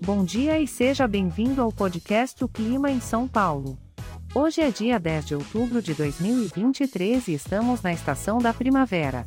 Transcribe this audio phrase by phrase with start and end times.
[0.00, 3.78] Bom dia e seja bem-vindo ao podcast O Clima em São Paulo.
[4.34, 9.26] Hoje é dia 10 de outubro de 2023 e estamos na estação da primavera.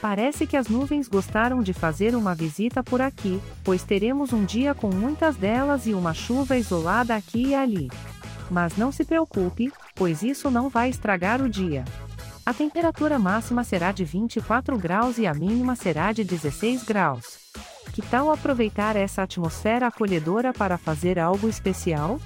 [0.00, 4.74] Parece que as nuvens gostaram de fazer uma visita por aqui, pois teremos um dia
[4.74, 7.88] com muitas delas e uma chuva isolada aqui e ali.
[8.50, 11.84] Mas não se preocupe, pois isso não vai estragar o dia.
[12.44, 17.38] A temperatura máxima será de 24 graus e a mínima será de 16 graus.
[17.96, 22.20] Que tal aproveitar essa atmosfera acolhedora para fazer algo especial?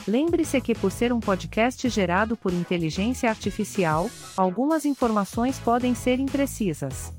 [0.07, 7.11] Lembre-se que por ser um podcast gerado por inteligência artificial, algumas informações podem ser imprecisas.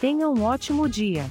[0.00, 1.24] Tenha um ótimo dia!